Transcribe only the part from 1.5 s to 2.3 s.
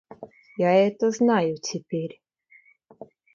теперь.